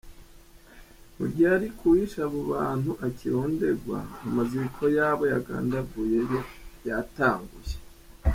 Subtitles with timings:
[1.17, 6.41] Mu gihe ariko uwishe abo bantu akironderwa, amaziko y’abo yagandaguye yo
[6.87, 7.75] yatanguye.